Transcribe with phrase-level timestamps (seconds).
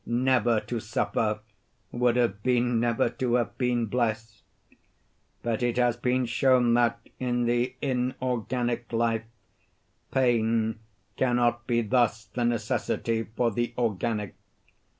[0.03, 1.41] Never to suffer
[1.91, 4.41] would have been never to have been blessed.
[5.43, 9.25] But it has been shown that, in the inorganic life,
[10.09, 10.79] pain
[11.17, 14.33] cannot be thus the necessity for the organic.